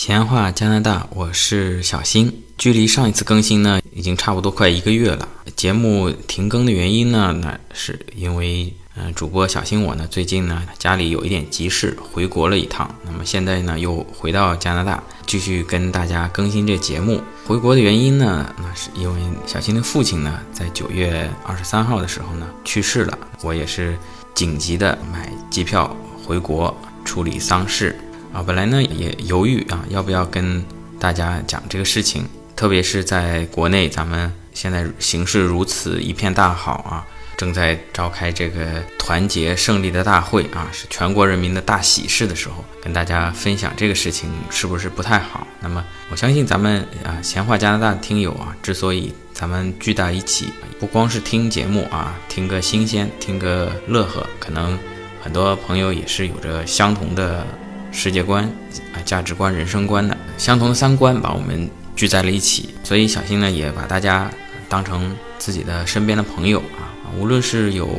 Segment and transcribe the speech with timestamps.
[0.00, 2.32] 闲话加拿大，我是小新。
[2.56, 5.28] 距离上一次更新呢，已经差不多快一个月了。
[5.54, 12.90] 节目停更的原因呢，那是因为，嗯，主播小新我呢，最近呢家里有一点急事，回国了一趟。
[13.04, 17.20] 那么现在呢，又回到加拿大，继续跟大家更新这节目。
[17.46, 23.98] 回国的原因呢，那是因为小新的父亲呢，在九月二十三号的时候呢去世了，我也是
[24.34, 25.94] 紧急的买机票
[26.24, 26.74] 回国
[27.04, 27.94] 处理丧事。
[28.32, 30.64] 啊，本来呢也犹豫啊，要不要跟
[30.98, 32.24] 大家讲这个事情？
[32.54, 37.06] 特别是在国内，咱们现在形势如此一片大好啊，
[37.36, 45.46] 正在召开这个团结胜利的大会啊，是全国人民的大喜事的时候，跟大家分享这个事情是不是不太好？
[45.60, 54.78] 那么我相信咱们啊，闲话加拿大的听友啊，之所以咱们聚在一起，不光是听节目啊，听个新鲜，听个乐呵，可能
[55.22, 57.46] 很多朋友也是有着相同的。
[57.92, 58.44] 世界观
[58.94, 62.74] 啊，价值观、人生观的相同的三观，把我们聚在了一起。
[62.82, 64.30] 所以小新呢，也把大家
[64.68, 66.88] 当成自己的身边的朋友啊。
[67.18, 67.98] 无论是有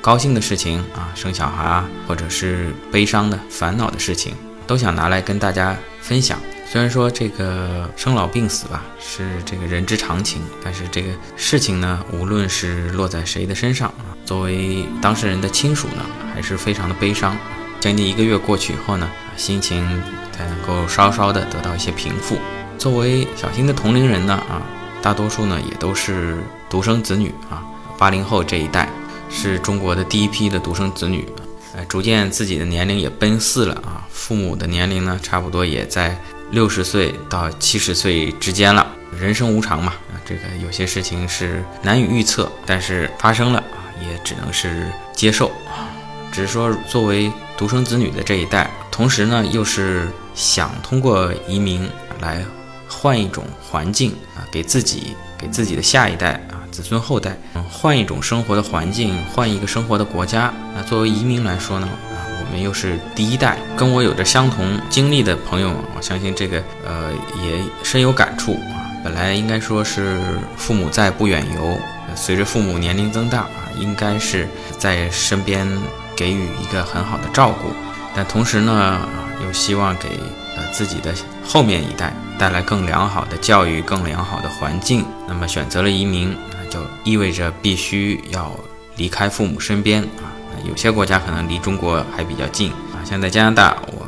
[0.00, 4.34] 高兴的事情啊，生小孩啊，或者是悲伤的、烦恼的事情，
[4.66, 6.38] 都想拿来跟大家分享。
[6.66, 17.36] 虽然说这个生老病死吧，是这个人之常情，但是这个事情呢，无论是落在谁的身上啊，作为当事人的亲属呢，还是非常的悲伤。
[17.84, 19.10] 将近一个月过去以后呢。
[19.36, 19.84] 心情
[20.32, 22.38] 才能够稍稍的得到一些平复。
[22.78, 24.62] 作为小新的同龄人呢，啊，
[25.02, 26.38] 大多数呢也都是
[26.70, 27.62] 独生子女啊，
[27.98, 28.88] 八零后这一代
[29.28, 31.28] 是中国的第一批的独生子女，
[31.76, 36.16] 呃，逐渐自己的年龄也奔四了啊，父母的年龄呢差不多也在
[36.52, 38.86] 六十岁到七十岁之间了。
[39.18, 45.90] 人生无常嘛，啊，这个有些事情是难以预测，但是发生了啊，也只能是接受啊。
[46.30, 48.70] 只是说作为独生子女的这一代。
[48.90, 51.88] 同时呢，又是想通过移民
[52.20, 52.44] 来
[52.88, 60.52] 换一种环境啊，给自己、给自己的下一代啊、子孙后代，嗯，换一种生活的环境，换一个生活的国家。
[60.74, 67.12] 那作为移民来说呢，啊，我们又是第一代，跟我有着相同经历的朋友，我相信这个呃
[67.42, 68.86] 也深有感触啊。
[69.02, 70.20] 本来应该说是
[70.56, 71.76] 父母在不远游，
[72.14, 74.48] 随着父母年龄增大啊，应该是
[74.78, 75.68] 在身边
[76.16, 77.72] 给予一个很好的照顾。
[78.14, 79.00] 但同时呢，
[79.44, 80.08] 又希望给
[80.56, 81.12] 呃自己的
[81.44, 85.04] 后面一代带来更良好的教育、更良好的环境。
[85.26, 86.36] 那么选择了移民，
[86.70, 88.50] 就意味着必须要
[88.96, 90.30] 离开父母身边啊。
[90.64, 94.06] 有些国家可能离中国还比较近啊，像在加拿大，我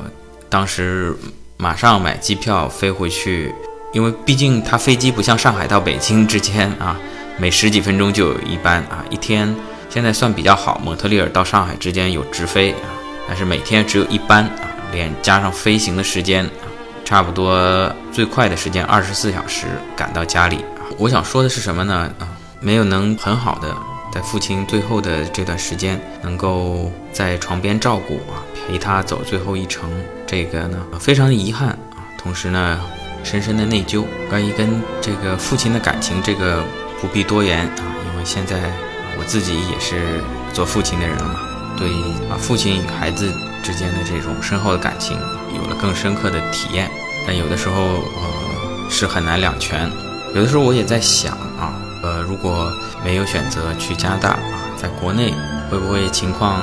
[0.49, 1.17] 当时
[1.57, 3.53] 马上买机票飞回去，
[3.93, 6.97] 因为毕竟它飞机不像上海到北京之间啊，
[7.39, 9.53] 每十几分钟就有一班啊，一天
[9.97, 12.93] 现在算比较好，蒙特利尔到上海之间有直飞啊。
[13.27, 16.69] 但是每天只有一班啊，连加上飞行的时间啊，
[17.03, 19.65] 差不多最快的时间二十四小时
[19.97, 20.85] 赶到家里啊。
[20.99, 22.13] 我想说的是什么呢？
[22.19, 22.29] 啊，
[22.61, 23.75] 没有能很好的
[24.13, 29.91] 在父亲最后的这段时间能够在床边照顾啊，陪他走最后一程，
[30.27, 32.05] 这个呢非常的遗憾啊。
[32.19, 32.79] 同时呢，
[33.25, 34.05] 深深的内疚。
[34.29, 36.63] 关于跟这个父亲的感情，这个
[37.01, 37.81] 不必多言啊，
[38.13, 38.71] 因为现在
[39.19, 40.21] 我自己也是
[40.53, 41.41] 做父亲的人了嘛。
[41.77, 41.91] 对
[42.31, 43.31] 啊，父亲与孩子
[43.63, 45.19] 之间的这种深厚的感情
[45.55, 46.91] 有了更深刻的体验，
[47.27, 49.91] 但有的时候呃是很难两全。
[50.35, 52.73] 有的时候我也在想啊，呃，如果
[53.05, 54.39] 没有选择去加拿大啊，
[54.77, 55.35] 在国内
[55.71, 56.63] 会不会情况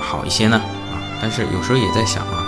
[0.00, 0.56] 好一些呢？
[0.92, 2.46] 啊，但是有时候也在想啊，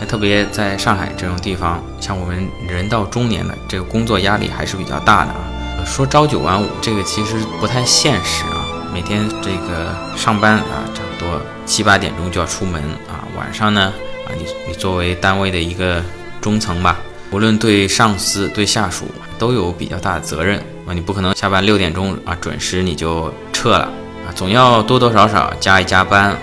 [0.00, 5.84] 还特别在上海这种地方，像我们人到中年的这个工作压力还是比较大的啊。
[5.84, 8.44] 说朝九晚五，这个其实不太现实。
[8.94, 13.26] 每天这个上班啊，差不多七八点钟就要出门啊。
[13.36, 13.92] 晚上呢，
[14.24, 16.00] 啊，你你作为单位的一个
[16.40, 17.00] 中层吧，
[17.32, 19.06] 无论对上司对下属
[19.36, 20.94] 都有比较大的责任啊。
[20.94, 23.90] 你不可能下班六点钟啊准时你就撤了
[24.24, 26.38] 啊，总要多多少少加一加班啊。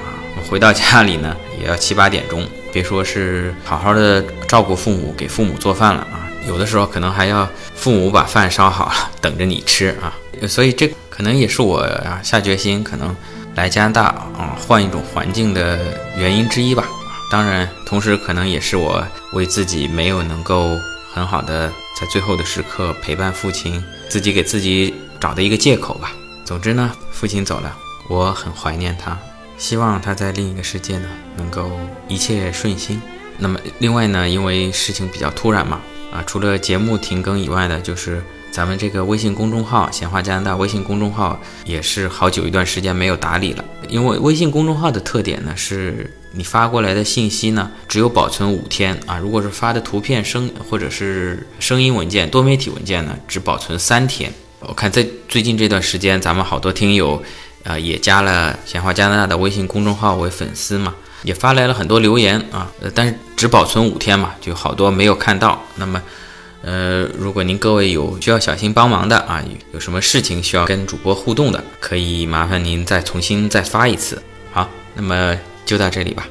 [0.50, 10.14] 回到家里呢，也要七八点钟，别说是好好的照顾父母，给父母做饭了啊，有的时候可能还要父母把饭烧好了等着你吃啊。
[10.50, 10.94] 所以这。
[11.22, 13.16] 可能也是我啊下决心可能
[13.54, 15.78] 来加拿大啊换一种环境的
[16.18, 16.90] 原因之一吧。
[17.30, 20.76] 当然，同时可能也是我为自己没有能够
[21.14, 26.12] 很好的在最后的时刻陪伴父亲，自己给自己找的一个借口吧。
[26.44, 27.72] 总之呢，父亲走了，
[28.10, 29.16] 我很怀念他，
[29.60, 31.08] 希望他在另一个世界呢
[31.38, 31.70] 能够
[32.08, 33.00] 一切顺心。
[33.38, 35.82] 那么另外呢，因为事情比较突然嘛，
[36.12, 49.18] 啊，除了节目停更以外呢，就是咱们这个微信公众号“闲话加拿大”微信公众号也是好久一段时间没有打理了，因为微信公众号的特点呢，是你发过来的信息呢，只有保存五天啊。
[49.18, 54.30] 如果是发的图片、声或者是声音文件、多媒体文件呢，只保存三天。
[54.60, 57.24] 我看在最近这段时间，咱们好多听友，
[57.64, 60.94] 呃，也加了“闲话加拿大”的微信公众号为粉丝嘛，
[61.24, 65.64] 也发来了很多留言啊，呃，但是只保存五天嘛，就好多没有看到。
[65.78, 66.02] 那么。
[66.64, 69.44] 呃，如果您各位有需要小新帮忙的啊，
[69.74, 74.22] 有什么事情需要跟主播互动的，可以麻烦您再重新再发一次。
[74.52, 76.28] 好，那么就到这里吧。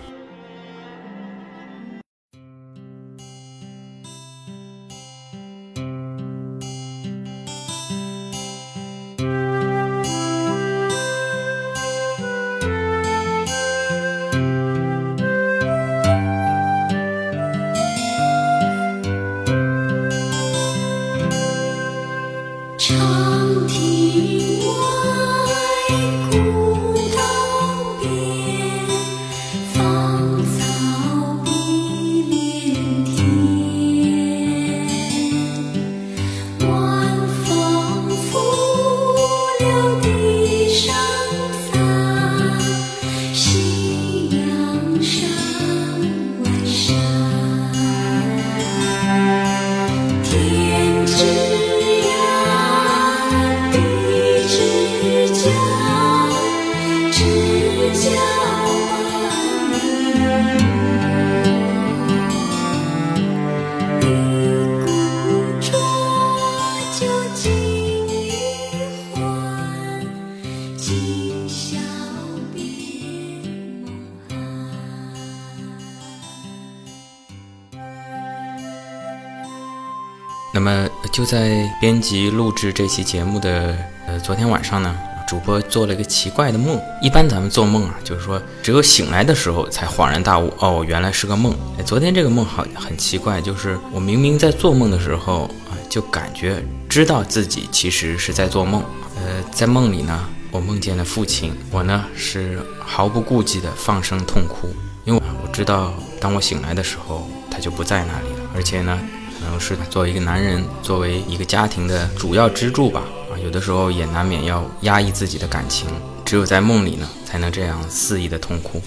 [80.53, 83.75] 那么就在编辑录制这期节目的
[84.07, 84.95] 呃昨天晚上呢，
[85.27, 86.79] 主播做了一个奇怪的梦。
[87.01, 91.55] 一般咱们做梦啊，就是说只有醒来的时候才恍然大悟，哦，原来是个梦。
[91.87, 98.83] 昨天这个梦好很奇怪，就是我明明在做梦的时候啊，就感觉知道自己其实是在做梦。
[99.17, 104.69] 呃，在梦里呢，我梦见了父亲，我呢是毫不顾忌的放声痛哭，
[105.05, 108.99] 因为我知道当我醒来的时候，他就不在那里了，而且呢。
[109.43, 113.05] 可能是作为一个男人，作为一个家庭的主要支柱吧。
[113.33, 115.89] 啊，有的时候也难免要压抑自己的感情，
[116.27, 118.83] 只有在梦里呢，才能这样肆意的痛哭。